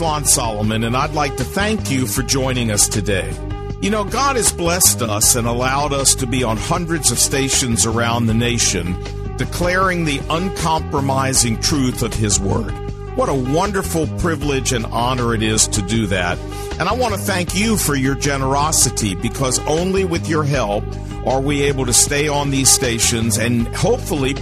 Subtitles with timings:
[0.00, 3.34] is Lon Solomon, and I'd like to thank you for joining us today.
[3.82, 7.84] You know, God has blessed us and allowed us to be on hundreds of stations
[7.84, 8.96] around the nation,
[9.36, 12.70] declaring the uncompromising truth of His Word.
[13.14, 16.38] What a wonderful privilege and honor it is to do that.
[16.78, 20.84] And I want to thank you for your generosity because only with your help
[21.26, 24.34] are we able to stay on these stations and hopefully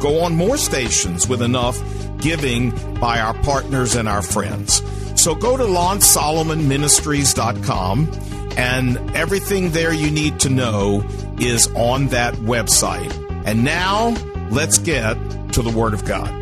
[0.00, 1.78] go on more stations with enough
[2.18, 4.82] giving by our partners and our friends.
[5.20, 8.08] So go to LonSolomonMinistries.com
[8.56, 11.04] and everything there you need to know
[11.38, 13.12] is on that website.
[13.46, 14.10] And now
[14.50, 15.14] let's get
[15.52, 16.32] to the Word of God.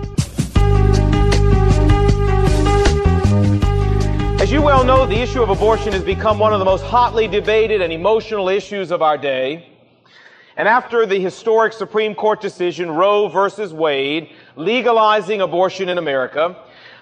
[4.41, 7.27] As you well know, the issue of abortion has become one of the most hotly
[7.27, 9.67] debated and emotional issues of our day.
[10.57, 16.57] And after the historic Supreme Court decision, Roe versus Wade, legalizing abortion in America,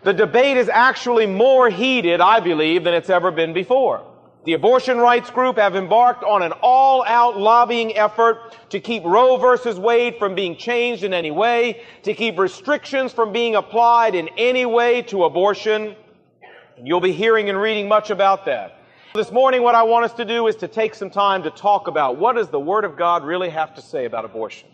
[0.05, 4.07] the debate is actually more heated, I believe, than it's ever been before.
[4.45, 9.79] The abortion rights group have embarked on an all-out lobbying effort to keep Roe versus
[9.79, 14.67] Wade from being changed in any way, to keep restrictions from being applied in any
[14.67, 15.95] way to abortion.
[16.83, 18.82] You'll be hearing and reading much about that.
[19.15, 21.87] This morning, what I want us to do is to take some time to talk
[21.87, 24.71] about what does the Word of God really have to say about abortion?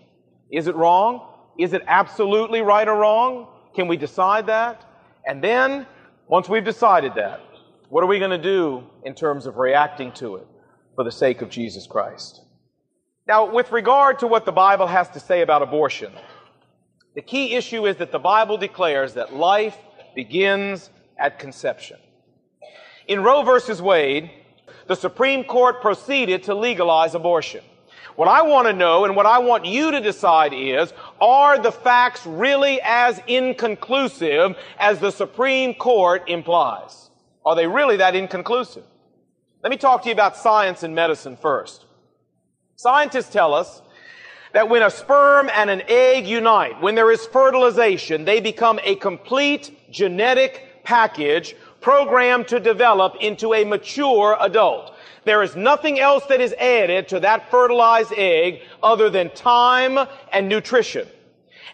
[0.53, 1.35] Is it wrong?
[1.59, 3.49] Is it absolutely right or wrong?
[3.75, 4.85] Can we decide that?
[5.27, 5.89] And then,
[6.29, 7.41] once we've decided that,
[7.89, 10.47] what are we going to do in terms of reacting to it
[10.95, 12.41] for the sake of Jesus Christ?
[13.27, 16.13] Now, with regard to what the Bible has to say about abortion,
[17.17, 19.77] the key issue is that the Bible declares that life
[20.15, 21.99] begins at conception.
[23.09, 24.31] In Roe versus Wade,
[24.87, 27.65] the Supreme Court proceeded to legalize abortion.
[28.17, 31.73] What I want to know and what I want you to decide is, are the
[31.73, 37.09] facts really as inconclusive as the Supreme Court implies?
[37.47, 38.85] Are they really that inconclusive?
[39.63, 41.87] Let me talk to you about science and medicine first.
[42.77, 43.81] Scientists tell us
[44.53, 48.97] that when a sperm and an egg unite, when there is fertilization, they become a
[48.97, 54.95] complete genetic package programmed to develop into a mature adult.
[55.25, 59.99] There is nothing else that is added to that fertilized egg other than time
[60.33, 61.07] and nutrition.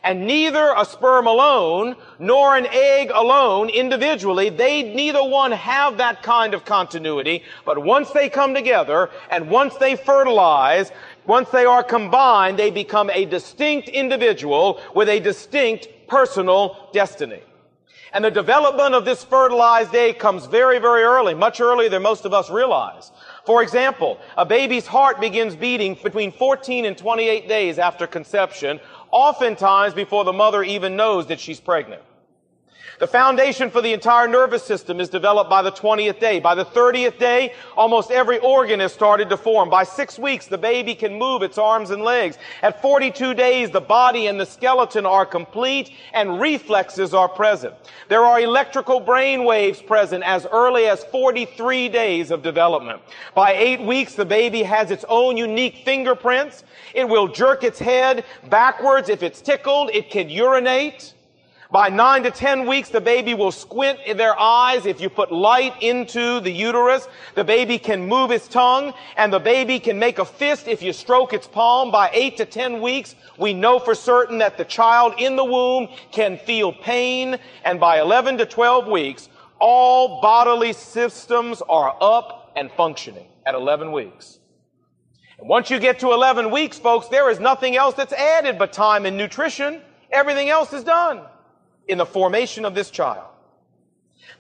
[0.03, 6.23] And neither a sperm alone nor an egg alone individually, they neither one have that
[6.23, 7.43] kind of continuity.
[7.65, 10.93] But once they come together and once they fertilize,
[11.27, 17.41] once they are combined, they become a distinct individual with a distinct personal destiny.
[18.15, 22.25] And the development of this fertilized egg comes very, very early, much earlier than most
[22.25, 23.11] of us realize.
[23.45, 28.79] For example, a baby's heart begins beating between 14 and 28 days after conception,
[29.11, 32.03] oftentimes before the mother even knows that she's pregnant.
[33.01, 36.39] The foundation for the entire nervous system is developed by the 20th day.
[36.39, 39.69] By the 30th day, almost every organ has started to form.
[39.69, 42.39] By six weeks, the baby can move its arms and legs.
[42.63, 47.75] At 42 days, the body and the skeleton are complete and reflexes are present.
[48.09, 53.03] There are electrical brain waves present as early as 43 days of development.
[53.35, 56.63] By eight weeks, the baby has its own unique fingerprints.
[56.95, 59.09] It will jerk its head backwards.
[59.09, 61.15] If it's tickled, it can urinate.
[61.75, 64.87] By nine to ten weeks, the baby will squint in their eyes.
[64.87, 69.41] If you put light into the uterus, the baby can move its tongue and the
[69.41, 71.91] baby can make a fist if you stroke its palm.
[71.91, 75.89] By eight to ten weeks, we know for certain that the child in the womb
[76.13, 77.39] can feel pain.
[77.65, 83.91] And by 11 to 12 weeks, all bodily systems are up and functioning at 11
[83.91, 84.39] weeks.
[85.41, 88.73] And once you get to 11 weeks, folks, there is nothing else that's added but
[88.73, 89.83] time and nutrition.
[90.13, 91.23] Everything else is done
[91.89, 93.25] in the formation of this child.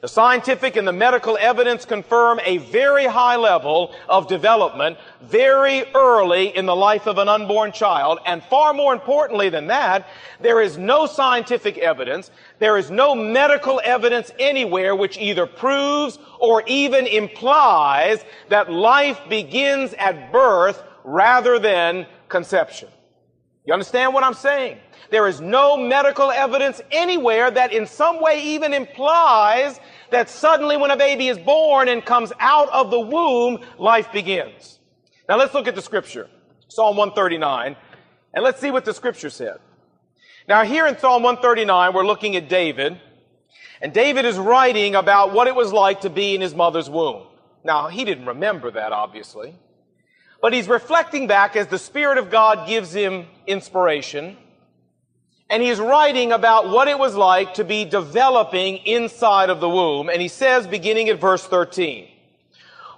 [0.00, 6.54] The scientific and the medical evidence confirm a very high level of development very early
[6.54, 8.18] in the life of an unborn child.
[8.26, 10.06] And far more importantly than that,
[10.42, 16.62] there is no scientific evidence, there is no medical evidence anywhere which either proves or
[16.66, 22.88] even implies that life begins at birth rather than conception.
[23.64, 24.78] You understand what I'm saying?
[25.10, 29.80] There is no medical evidence anywhere that in some way even implies
[30.10, 34.78] that suddenly when a baby is born and comes out of the womb, life begins.
[35.28, 36.28] Now let's look at the scripture.
[36.68, 37.76] Psalm 139.
[38.32, 39.58] And let's see what the scripture said.
[40.48, 43.00] Now here in Psalm 139, we're looking at David.
[43.80, 47.26] And David is writing about what it was like to be in his mother's womb.
[47.64, 49.54] Now, he didn't remember that, obviously.
[50.40, 54.36] But he's reflecting back as the Spirit of God gives him inspiration.
[55.50, 60.08] And he's writing about what it was like to be developing inside of the womb.
[60.08, 62.08] And he says, beginning at verse 13,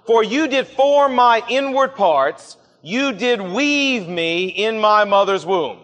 [0.05, 5.79] For you did form my inward parts, you did weave me in my mother's womb.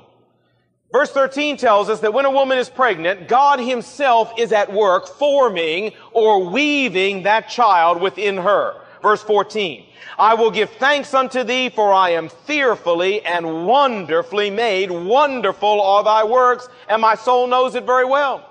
[0.94, 5.07] Verse 13 tells us that when a woman is pregnant, God himself is at work
[5.07, 8.80] forming or weaving that child within her.
[9.03, 9.85] Verse 14.
[10.17, 14.89] I will give thanks unto thee, for I am fearfully and wonderfully made.
[14.89, 18.50] Wonderful are thy works, and my soul knows it very well.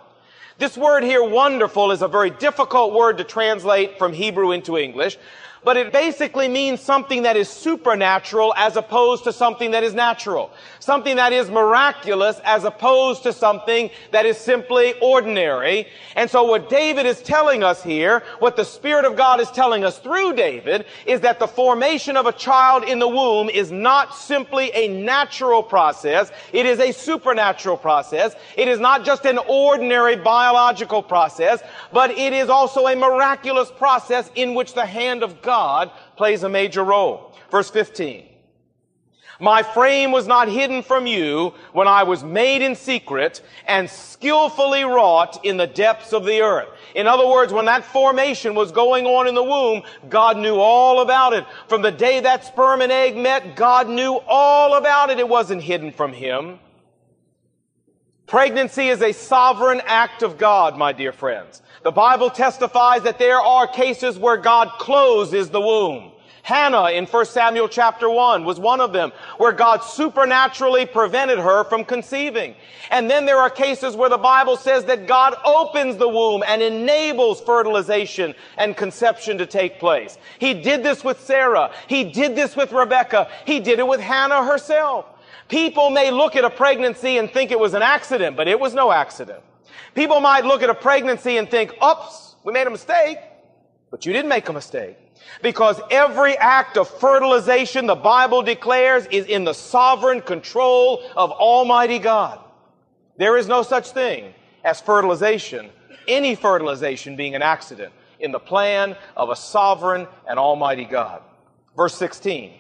[0.59, 5.17] This word here, wonderful, is a very difficult word to translate from Hebrew into English
[5.65, 10.51] but it basically means something that is supernatural as opposed to something that is natural.
[10.81, 15.87] Something that is miraculous as opposed to something that is simply ordinary.
[16.17, 19.85] And so what David is telling us here, what the Spirit of God is telling
[19.85, 24.17] us through David, is that the formation of a child in the womb is not
[24.17, 26.33] simply a natural process.
[26.53, 28.35] It is a supernatural process.
[28.57, 31.63] It is not just an ordinary biological process,
[31.93, 36.45] but it is also a miraculous process in which the hand of God God plays
[36.45, 37.35] a major role.
[37.51, 38.25] Verse 15.
[39.39, 44.85] My frame was not hidden from you when I was made in secret and skillfully
[44.85, 46.69] wrought in the depths of the earth.
[46.95, 51.03] In other words, when that formation was going on in the womb, God knew all
[51.03, 51.45] about it.
[51.69, 55.19] From the day that sperm and egg met, God knew all about it.
[55.19, 56.61] It wasn't hidden from Him.
[58.27, 61.61] Pregnancy is a sovereign act of God, my dear friends.
[61.83, 66.13] The Bible testifies that there are cases where God closes the womb.
[66.45, 71.65] Hannah in 1 Samuel chapter 1 was one of them, where God supernaturally prevented her
[71.65, 72.55] from conceiving.
[72.91, 76.61] And then there are cases where the Bible says that God opens the womb and
[76.61, 80.19] enables fertilization and conception to take place.
[80.39, 81.73] He did this with Sarah.
[81.89, 83.29] He did this with Rebecca.
[83.45, 85.07] He did it with Hannah herself.
[85.49, 88.75] People may look at a pregnancy and think it was an accident, but it was
[88.75, 89.43] no accident.
[89.95, 93.19] People might look at a pregnancy and think, oops, we made a mistake.
[93.91, 94.97] But you didn't make a mistake.
[95.43, 101.99] Because every act of fertilization, the Bible declares, is in the sovereign control of Almighty
[101.99, 102.41] God.
[103.19, 104.35] There is no such thing
[104.65, 105.71] as fertilization,
[106.09, 111.23] any fertilization being an accident in the plan of a sovereign and Almighty God.
[111.77, 112.53] Verse 16.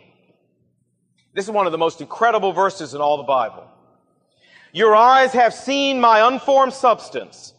[1.35, 3.67] This is one of the most incredible verses in all the Bible.
[4.75, 7.53] Your eyes have seen my unformed substance.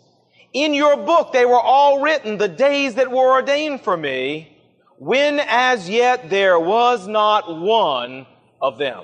[0.51, 4.57] In your book they were all written, the days that were ordained for me,
[4.97, 8.25] when as yet there was not one
[8.59, 9.03] of them.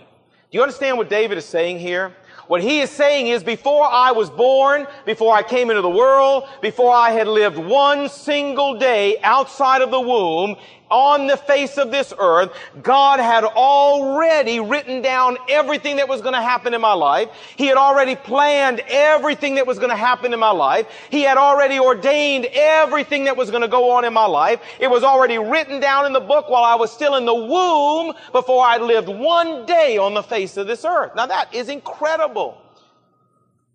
[0.51, 2.15] Do you understand what David is saying here?
[2.47, 6.49] What he is saying is before I was born, before I came into the world,
[6.63, 10.55] before I had lived one single day outside of the womb,
[10.89, 12.51] on the face of this earth,
[12.81, 17.29] God had already written down everything that was going to happen in my life.
[17.55, 20.87] He had already planned everything that was going to happen in my life.
[21.09, 24.61] He had already ordained everything that was going to go on in my life.
[24.79, 28.13] It was already written down in the book while I was still in the womb
[28.31, 31.15] before I lived one day on the face of this earth.
[31.15, 32.61] Now that is incredible.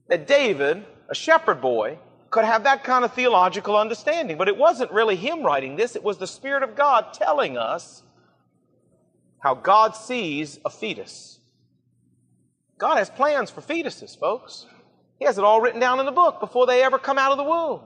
[0.08, 1.98] That David, a shepherd boy,
[2.34, 4.36] could have that kind of theological understanding.
[4.36, 8.02] But it wasn't really him writing this, it was the Spirit of God telling us
[9.38, 11.38] how God sees a fetus.
[12.76, 14.66] God has plans for fetuses, folks.
[15.20, 17.38] He has it all written down in the book before they ever come out of
[17.38, 17.82] the womb.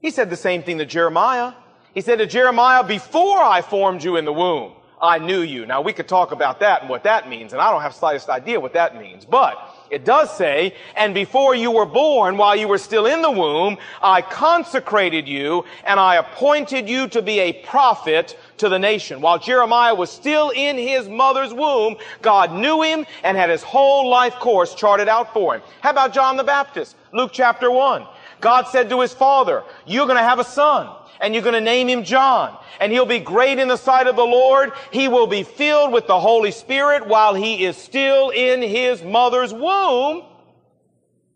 [0.00, 1.52] He said the same thing to Jeremiah.
[1.92, 4.72] He said to Jeremiah, before I formed you in the womb,
[5.02, 5.66] I knew you.
[5.66, 8.30] Now we could talk about that and what that means, and I don't have slightest
[8.30, 9.26] idea what that means.
[9.26, 9.58] But
[9.94, 13.78] it does say, and before you were born, while you were still in the womb,
[14.02, 19.20] I consecrated you and I appointed you to be a prophet to the nation.
[19.20, 24.08] While Jeremiah was still in his mother's womb, God knew him and had his whole
[24.08, 25.62] life course charted out for him.
[25.80, 26.96] How about John the Baptist?
[27.12, 28.04] Luke chapter 1.
[28.40, 30.88] God said to his father, you're going to have a son
[31.20, 32.56] and you're going to name him John.
[32.80, 34.72] And he'll be great in the sight of the Lord.
[34.90, 39.52] He will be filled with the Holy Spirit while he is still in his mother's
[39.52, 40.24] womb.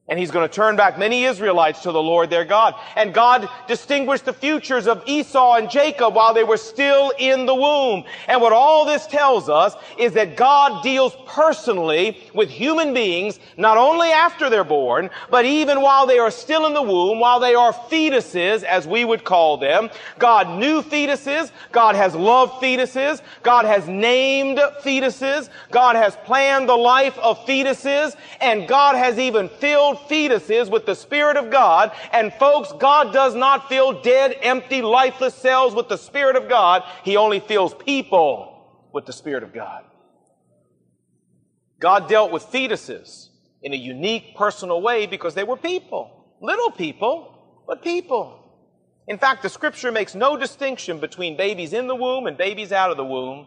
[0.08, 2.74] And he's going to turn back many Israelites to the Lord their God.
[2.96, 7.54] And God distinguished the futures of Esau and Jacob while they were still in the
[7.54, 8.04] womb.
[8.26, 13.76] And what all this tells us is that God deals personally with human beings, not
[13.76, 17.54] only after they're born, but even while they are still in the womb, while they
[17.54, 19.90] are fetuses, as we would call them.
[20.18, 21.50] God knew fetuses.
[21.70, 23.20] God has loved fetuses.
[23.42, 25.50] God has named fetuses.
[25.70, 28.16] God has planned the life of fetuses.
[28.40, 31.92] And God has even filled fetuses with the Spirit of God.
[32.12, 36.82] And folks, God does not fill dead, empty, lifeless cells with the Spirit of God.
[37.04, 39.84] He only fills people with the Spirit of God.
[41.80, 43.28] God dealt with fetuses
[43.62, 46.36] in a unique, personal way because they were people.
[46.40, 48.38] Little people, but people.
[49.06, 52.90] In fact, the scripture makes no distinction between babies in the womb and babies out
[52.90, 53.46] of the womb.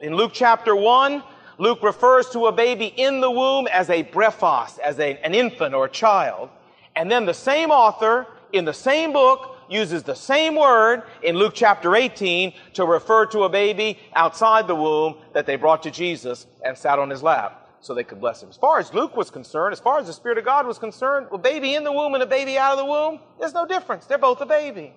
[0.00, 1.22] In Luke chapter 1,
[1.58, 5.74] Luke refers to a baby in the womb as a brephos, as a, an infant
[5.74, 6.50] or a child.
[6.94, 11.52] And then the same author in the same book uses the same word in Luke
[11.54, 16.46] chapter 18 to refer to a baby outside the womb that they brought to Jesus
[16.64, 18.48] and sat on his lap so they could bless him.
[18.48, 21.26] As far as Luke was concerned, as far as the Spirit of God was concerned,
[21.32, 24.06] a baby in the womb and a baby out of the womb, there's no difference.
[24.06, 24.92] They're both a baby.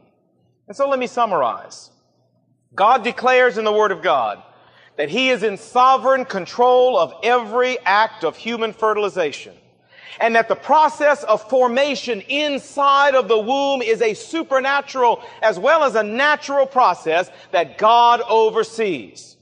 [0.67, 1.91] And so let me summarize.
[2.75, 4.43] God declares in the Word of God
[4.99, 9.53] that He is in sovereign control of every act of human fertilization
[10.19, 15.85] and that the process of formation inside of the womb is a supernatural as well
[15.85, 19.37] as a natural process that God oversees.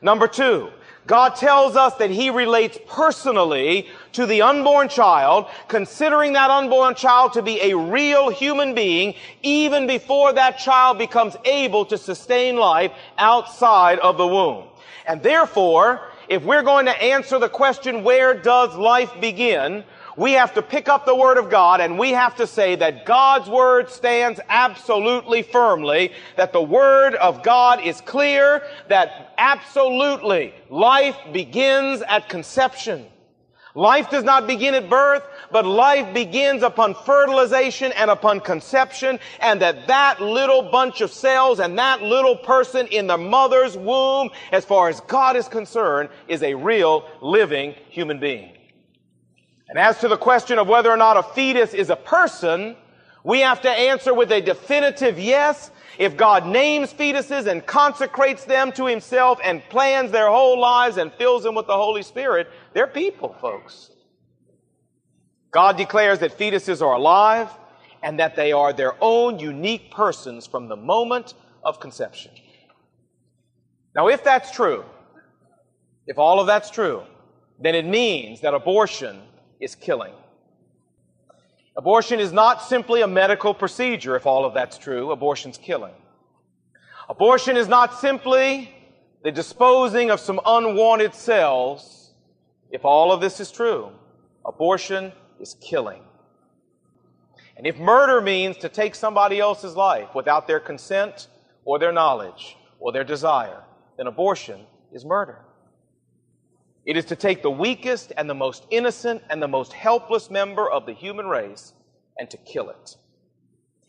[0.00, 0.70] Number two,
[1.06, 7.34] God tells us that He relates personally to the unborn child, considering that unborn child
[7.34, 12.92] to be a real human being, even before that child becomes able to sustain life
[13.18, 14.68] outside of the womb.
[15.06, 19.84] And therefore, if we're going to answer the question, where does life begin?
[20.16, 23.06] we have to pick up the Word of God and we have to say that
[23.06, 31.16] God's Word stands absolutely firmly, that the Word of God is clear, that absolutely life
[31.32, 33.06] begins at conception.
[33.74, 39.62] Life does not begin at birth, but life begins upon fertilization and upon conception, and
[39.62, 44.66] that that little bunch of cells and that little person in the mother's womb, as
[44.66, 48.52] far as God is concerned, is a real living human being.
[49.70, 52.76] And as to the question of whether or not a fetus is a person,
[53.24, 55.70] we have to answer with a definitive yes.
[55.98, 61.12] If God names fetuses and consecrates them to himself and plans their whole lives and
[61.12, 63.90] fills them with the Holy Spirit, they're people, folks.
[65.50, 67.48] God declares that fetuses are alive
[68.02, 72.32] and that they are their own unique persons from the moment of conception.
[73.94, 74.84] Now, if that's true,
[76.06, 77.02] if all of that's true,
[77.60, 79.20] then it means that abortion
[79.60, 80.14] is killing.
[81.76, 85.10] Abortion is not simply a medical procedure, if all of that's true.
[85.10, 85.94] Abortion's killing.
[87.08, 88.74] Abortion is not simply
[89.22, 92.01] the disposing of some unwanted cells.
[92.72, 93.90] If all of this is true,
[94.46, 96.02] abortion is killing.
[97.56, 101.28] And if murder means to take somebody else's life without their consent
[101.66, 103.62] or their knowledge or their desire,
[103.98, 105.38] then abortion is murder.
[106.86, 110.68] It is to take the weakest and the most innocent and the most helpless member
[110.68, 111.74] of the human race
[112.18, 112.96] and to kill it.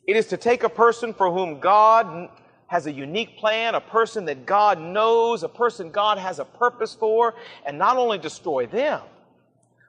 [0.06, 2.30] It is to take a person for whom God
[2.74, 6.96] has a unique plan, a person that God knows, a person God has a purpose
[6.96, 7.36] for,
[7.68, 9.00] and not only destroy them,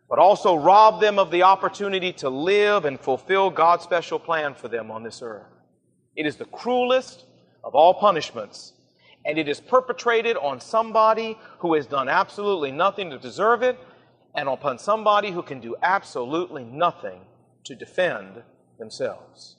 [0.06, 4.68] but also rob them of the opportunity to live and fulfill God's special plan for
[4.68, 5.46] them on this earth.
[6.14, 7.24] It is the cruelest
[7.64, 8.74] of all punishments
[9.24, 13.78] and it is perpetrated on somebody who has done absolutely nothing to deserve it
[14.34, 17.22] and upon somebody who can do absolutely nothing
[17.64, 18.42] to defend
[18.78, 19.56] themselves.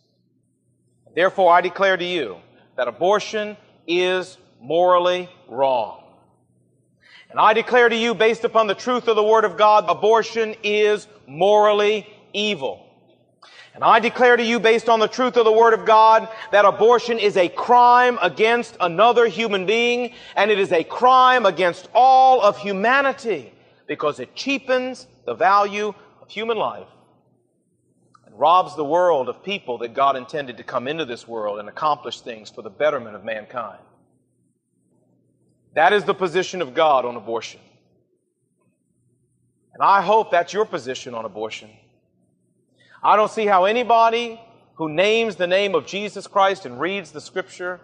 [1.16, 2.38] Therefore, I declare to you
[2.76, 6.04] that abortion is morally wrong.
[7.30, 10.56] And I declare to you, based upon the truth of the Word of God, abortion
[10.64, 12.82] is morally evil.
[13.74, 16.64] And I declare to you, based on the truth of the Word of God, that
[16.64, 22.42] abortion is a crime against another human being, and it is a crime against all
[22.42, 23.52] of humanity,
[23.86, 26.88] because it cheapens the value of human life
[28.38, 32.22] robs the world of people that God intended to come into this world and accomplish
[32.22, 33.80] things for the betterment of mankind.
[35.74, 37.60] That is the position of God on abortion.
[39.74, 41.70] And I hope that's your position on abortion.
[43.04, 44.40] I don't see how anybody
[44.76, 47.80] who names the name of Jesus Christ and reads the scripture,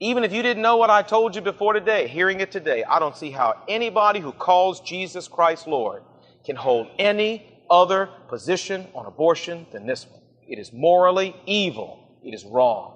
[0.00, 2.98] even if you didn't know what I told you before today, hearing it today, I
[2.98, 6.02] don't see how anybody who calls Jesus Christ Lord
[6.44, 10.20] can hold any other position on abortion than this one.
[10.46, 12.18] It is morally evil.
[12.22, 12.92] It is wrong.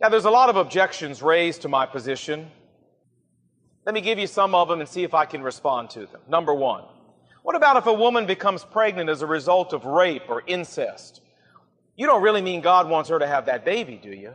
[0.00, 2.50] Now, there's a lot of objections raised to my position.
[3.84, 6.22] Let me give you some of them and see if I can respond to them.
[6.28, 6.84] Number one,
[7.42, 11.20] what about if a woman becomes pregnant as a result of rape or incest?
[11.96, 14.32] You don't really mean God wants her to have that baby, do you?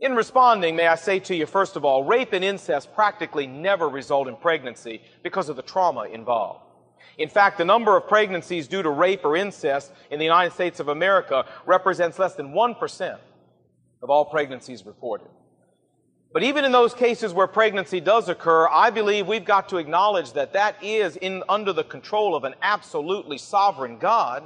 [0.00, 3.88] In responding, may I say to you, first of all, rape and incest practically never
[3.88, 6.65] result in pregnancy because of the trauma involved.
[7.18, 10.80] In fact, the number of pregnancies due to rape or incest in the United States
[10.80, 13.18] of America represents less than 1%
[14.02, 15.28] of all pregnancies reported.
[16.32, 20.34] But even in those cases where pregnancy does occur, I believe we've got to acknowledge
[20.34, 24.42] that that is in, under the control of an absolutely sovereign God,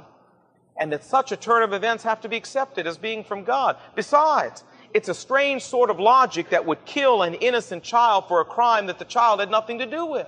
[0.77, 3.75] and that such a turn of events have to be accepted as being from God.
[3.93, 4.63] Besides,
[4.93, 8.85] it's a strange sort of logic that would kill an innocent child for a crime
[8.87, 10.27] that the child had nothing to do with.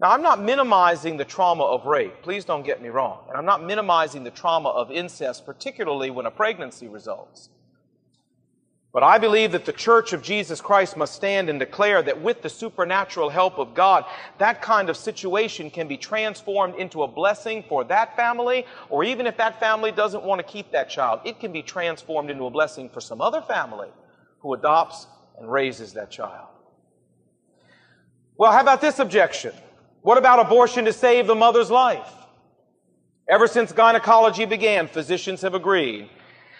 [0.00, 2.22] Now, I'm not minimizing the trauma of rape.
[2.22, 3.26] Please don't get me wrong.
[3.28, 7.48] And I'm not minimizing the trauma of incest, particularly when a pregnancy results.
[8.92, 12.42] But I believe that the church of Jesus Christ must stand and declare that with
[12.42, 14.04] the supernatural help of God,
[14.38, 19.26] that kind of situation can be transformed into a blessing for that family, or even
[19.26, 22.50] if that family doesn't want to keep that child, it can be transformed into a
[22.50, 23.88] blessing for some other family
[24.38, 25.08] who adopts
[25.40, 26.48] and raises that child.
[28.36, 29.54] Well, how about this objection?
[30.04, 32.12] What about abortion to save the mother's life?
[33.26, 36.10] Ever since gynecology began, physicians have agreed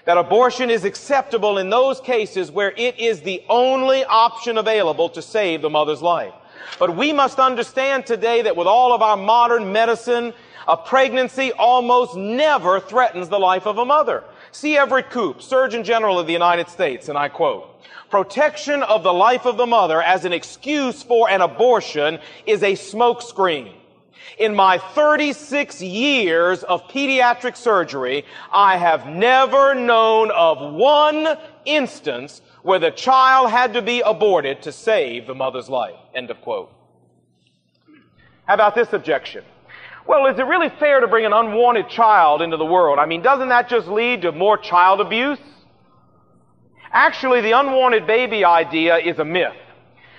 [0.07, 5.21] that abortion is acceptable in those cases where it is the only option available to
[5.21, 6.33] save the mother's life.
[6.79, 10.33] But we must understand today that with all of our modern medicine,
[10.67, 14.25] a pregnancy almost never threatens the life of a mother.
[14.55, 14.79] C.
[14.79, 19.47] Everett Koop, Surgeon General of the United States, and I quote, protection of the life
[19.47, 23.73] of the mother as an excuse for an abortion is a smokescreen.
[24.39, 32.79] In my 36 years of pediatric surgery, I have never known of one instance where
[32.79, 35.99] the child had to be aborted to save the mother's life.
[36.15, 36.73] End of quote.
[38.47, 39.43] How about this objection?
[40.07, 42.99] Well, is it really fair to bring an unwanted child into the world?
[42.99, 45.39] I mean, doesn't that just lead to more child abuse?
[46.93, 49.57] Actually, the unwanted baby idea is a myth.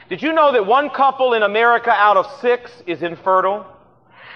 [0.10, 3.66] Did you know that one couple in America out of six is infertile?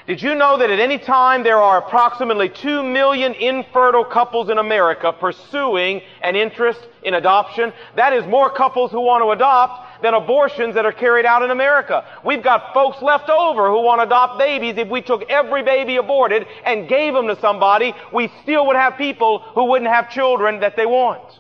[0.10, 4.58] Did you know that at any time there are approximately 2 million infertile couples in
[4.58, 7.72] America pursuing an interest in adoption?
[7.96, 11.52] That is more couples who want to adopt than abortions that are carried out in
[11.52, 12.04] America.
[12.26, 14.80] We've got folks left over who want to adopt babies.
[14.80, 18.98] If we took every baby aborted and gave them to somebody, we still would have
[18.98, 21.40] people who wouldn't have children that they want.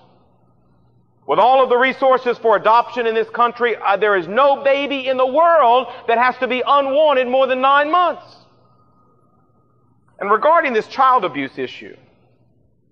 [1.26, 5.08] With all of the resources for adoption in this country, uh, there is no baby
[5.08, 8.39] in the world that has to be unwanted more than nine months.
[10.20, 11.96] And regarding this child abuse issue,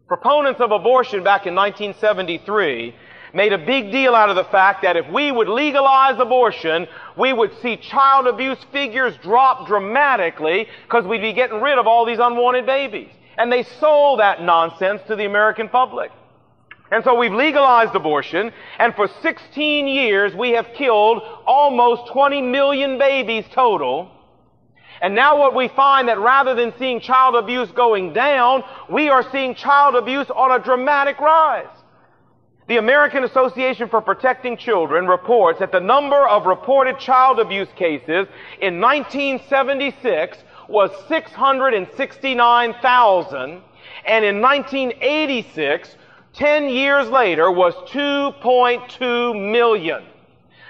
[0.08, 2.96] proponents of abortion back in 1973
[3.34, 6.88] made a big deal out of the fact that if we would legalize abortion,
[7.18, 12.06] we would see child abuse figures drop dramatically because we'd be getting rid of all
[12.06, 13.12] these unwanted babies.
[13.38, 16.12] And they sold that nonsense to the American public.
[16.90, 22.98] And so we've legalized abortion, and for 16 years we have killed almost 20 million
[22.98, 24.10] babies total
[25.02, 29.24] and now what we find that rather than seeing child abuse going down, we are
[29.32, 31.66] seeing child abuse on a dramatic rise.
[32.68, 38.28] The American Association for Protecting Children reports that the number of reported child abuse cases
[38.60, 43.62] in 1976 was 669,000
[44.06, 45.96] and in 1986,
[46.34, 50.04] 10 years later, was 2.2 million.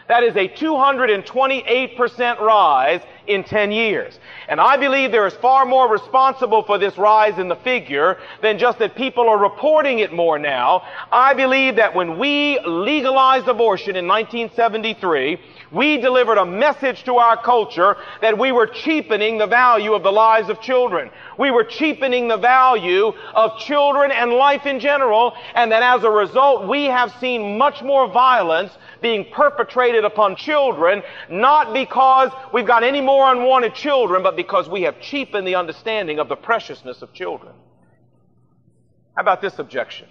[0.07, 4.19] That is a 228% rise in 10 years.
[4.47, 8.57] And I believe there is far more responsible for this rise in the figure than
[8.57, 10.83] just that people are reporting it more now.
[11.11, 15.39] I believe that when we legalized abortion in 1973,
[15.71, 20.12] we delivered a message to our culture that we were cheapening the value of the
[20.12, 21.10] lives of children.
[21.38, 26.10] We were cheapening the value of children and life in general, and that as a
[26.10, 32.84] result, we have seen much more violence being perpetrated upon children, not because we've got
[32.84, 37.13] any more unwanted children, but because we have cheapened the understanding of the preciousness of
[37.13, 37.53] children.
[39.15, 40.08] How about this objection?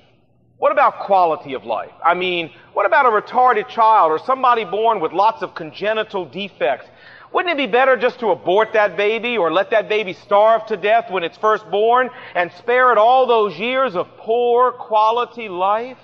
[0.59, 1.93] What about quality of life?
[2.05, 6.87] I mean, what about a retarded child or somebody born with lots of congenital defects?
[7.33, 10.77] Wouldn't it be better just to abort that baby or let that baby starve to
[10.77, 15.99] death when it's first born and spare it all those years of poor quality life?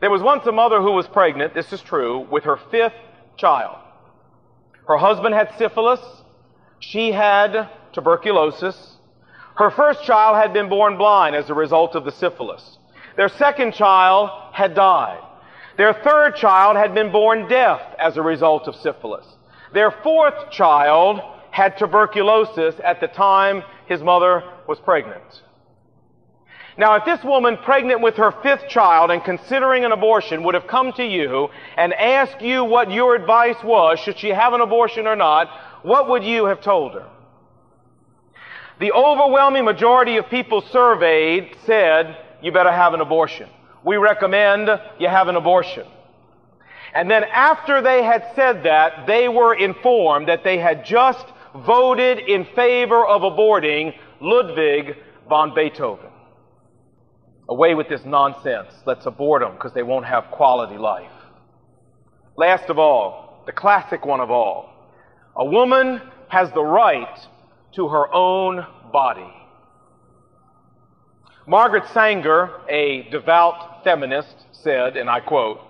[0.00, 2.92] There was once a mother who was pregnant, this is true, with her fifth
[3.38, 3.78] child.
[4.86, 6.00] Her husband had syphilis.
[6.80, 8.93] She had tuberculosis.
[9.56, 12.78] Her first child had been born blind as a result of the syphilis.
[13.16, 15.20] Their second child had died.
[15.76, 19.26] Their third child had been born deaf as a result of syphilis.
[19.72, 25.42] Their fourth child had tuberculosis at the time his mother was pregnant.
[26.76, 30.66] Now, if this woman pregnant with her fifth child and considering an abortion would have
[30.66, 35.06] come to you and asked you what your advice was, should she have an abortion
[35.06, 35.48] or not,
[35.82, 37.08] what would you have told her?
[38.80, 43.48] The overwhelming majority of people surveyed said, you better have an abortion.
[43.84, 45.86] we recommend you have an abortion.
[46.94, 52.18] And then after they had said that, they were informed that they had just voted
[52.18, 54.96] in favor of aborting Ludwig
[55.28, 56.10] von Beethoven.
[57.48, 58.72] Away with this nonsense.
[58.86, 61.10] Let's abort them because they won't have quality life.
[62.36, 64.70] Last of all, the classic one of all.
[65.36, 67.18] A woman has the right
[67.74, 69.32] to her own body.
[71.46, 75.60] Margaret Sanger, a devout feminist, said, and I quote,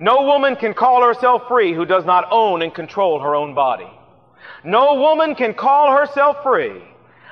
[0.00, 3.88] No woman can call herself free who does not own and control her own body.
[4.64, 6.82] No woman can call herself free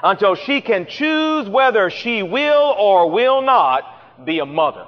[0.02, 4.86] until she can choose whether she will or will not be a mother.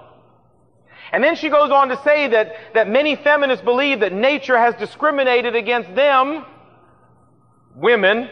[1.12, 4.74] And then she goes on to say that, that many feminists believe that nature has
[4.76, 6.44] discriminated against them,
[7.74, 8.28] women.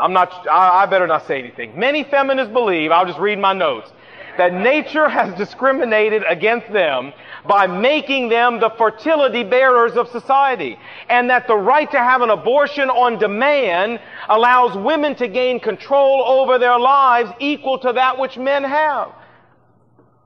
[0.00, 1.78] I'm not, I, I better not say anything.
[1.78, 3.92] Many feminists believe, I'll just read my notes,
[4.38, 7.12] that nature has discriminated against them
[7.46, 10.78] by making them the fertility bearers of society.
[11.08, 16.22] And that the right to have an abortion on demand allows women to gain control
[16.22, 19.12] over their lives equal to that which men have.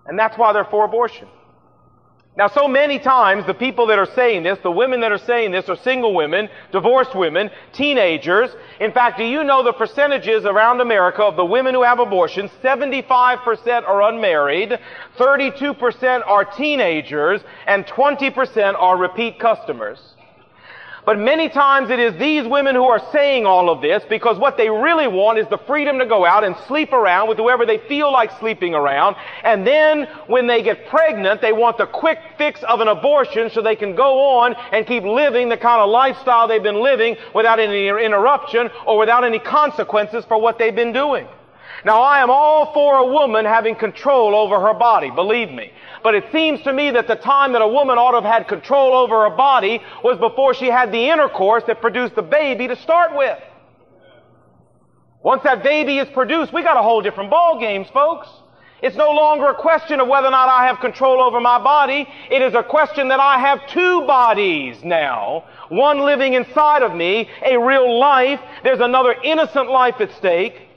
[0.07, 1.27] And that's why they're for abortion.
[2.37, 5.53] Now, so many times the people that are saying this, the women that are saying
[5.53, 8.51] this are single women, divorced women, teenagers.
[8.81, 12.51] In fact, do you know the percentages around America of the women who have abortions?
[12.61, 14.81] 75% are unmarried,
[15.16, 20.01] 32% are teenagers, and 20% are repeat customers.
[21.05, 24.57] But many times it is these women who are saying all of this because what
[24.57, 27.77] they really want is the freedom to go out and sleep around with whoever they
[27.77, 29.17] feel like sleeping around.
[29.43, 33.61] And then when they get pregnant, they want the quick fix of an abortion so
[33.61, 37.61] they can go on and keep living the kind of lifestyle they've been living without
[37.61, 41.29] any interruption or without any consequences for what they've been doing.
[41.85, 45.70] Now I am all for a woman having control over her body, believe me.
[46.03, 48.49] But it seems to me that the time that a woman ought to have had
[48.49, 52.77] control over her body was before she had the intercourse that produced the baby to
[52.77, 53.38] start with.
[55.23, 58.29] Once that baby is produced, we got a whole different ball games, folks.
[58.83, 62.07] It's no longer a question of whether or not I have control over my body.
[62.31, 65.44] It is a question that I have two bodies now.
[65.70, 68.40] One living inside of me, a real life.
[68.62, 70.68] There's another innocent life at stake.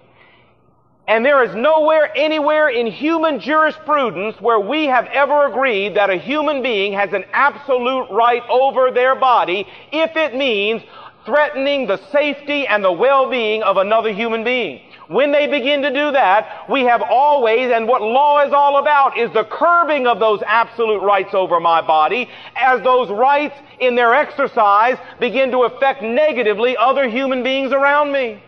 [1.07, 6.17] And there is nowhere, anywhere in human jurisprudence where we have ever agreed that a
[6.17, 10.81] human being has an absolute right over their body if it means
[11.25, 14.81] threatening the safety and the well-being of another human being.
[15.07, 19.17] When they begin to do that, we have always, and what law is all about,
[19.17, 24.13] is the curbing of those absolute rights over my body as those rights in their
[24.13, 28.41] exercise begin to affect negatively other human beings around me.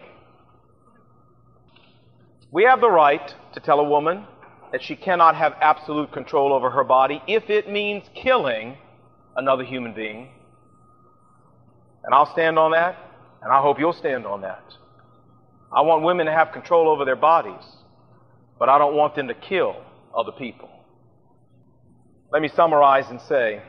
[2.52, 4.26] We have the right to tell a woman
[4.72, 8.78] that she cannot have absolute control over her body if it means killing
[9.36, 10.30] another human being.
[12.04, 12.98] And I'll stand on that,
[13.44, 14.64] and I hope you'll stand on that.
[15.72, 17.64] I want women to have control over their bodies,
[18.58, 19.76] but I don't want them to kill
[20.18, 20.70] other people.
[22.32, 23.62] Let me summarize and say,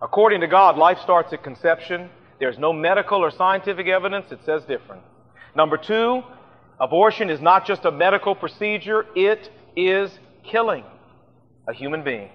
[0.00, 2.10] according to God, life starts at conception.
[2.40, 5.02] There's no medical or scientific evidence that says different.
[5.54, 6.22] Number two,
[6.80, 10.10] Abortion is not just a medical procedure, it is
[10.44, 10.84] killing
[11.68, 12.30] a human being.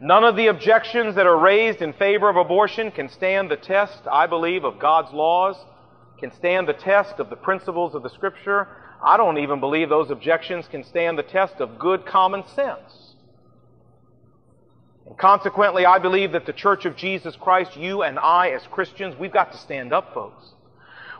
[0.00, 4.00] None of the objections that are raised in favor of abortion can stand the test,
[4.10, 5.56] I believe, of God's laws,
[6.18, 8.68] can stand the test of the principles of the Scripture.
[9.04, 13.14] I don't even believe those objections can stand the test of good common sense.
[15.06, 19.14] And consequently, I believe that the Church of Jesus Christ, you and I as Christians,
[19.18, 20.53] we've got to stand up, folks.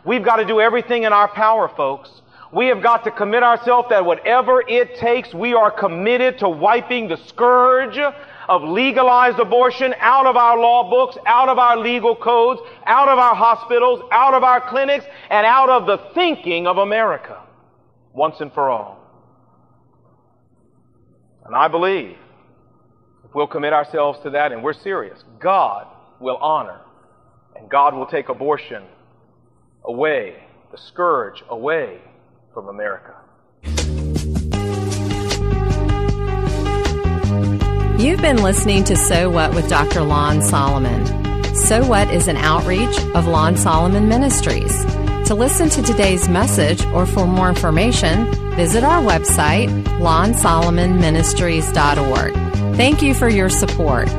[0.05, 2.09] We've got to do everything in our power, folks.
[2.53, 7.07] We have got to commit ourselves that whatever it takes, we are committed to wiping
[7.07, 12.61] the scourge of legalized abortion out of our law books, out of our legal codes,
[12.85, 17.41] out of our hospitals, out of our clinics, and out of the thinking of America
[18.13, 18.99] once and for all.
[21.45, 22.15] And I believe
[23.23, 25.87] if we'll commit ourselves to that and we're serious, God
[26.19, 26.79] will honor
[27.55, 28.83] and God will take abortion
[29.85, 31.99] away, the scourge away
[32.53, 33.15] from America.
[37.97, 40.01] You've been listening to So What with Dr.
[40.01, 41.05] Lon Solomon.
[41.55, 44.85] So What is an outreach of Lon Solomon Ministries.
[45.27, 49.69] To listen to today's message or for more information, visit our website,
[49.99, 52.33] lonsolomonministries.org.
[52.75, 54.09] Thank you for your support.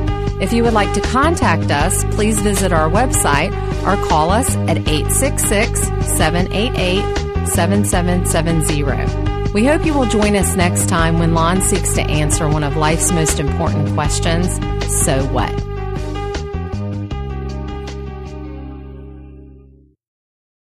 [0.41, 3.53] If you would like to contact us, please visit our website
[3.87, 5.81] or call us at 866
[6.17, 9.53] 788 7770.
[9.53, 12.75] We hope you will join us next time when Lon seeks to answer one of
[12.75, 14.53] life's most important questions
[15.03, 15.66] so what?